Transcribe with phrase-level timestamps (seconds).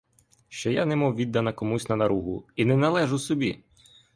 [0.47, 3.63] Що я немов віддана комусь на наругу і не належу собі!